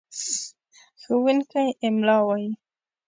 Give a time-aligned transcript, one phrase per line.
[1.01, 2.49] ښوونکی املا وايي.